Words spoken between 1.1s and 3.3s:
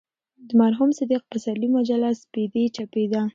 پسرلي مجله "سپېدې" چاپېده.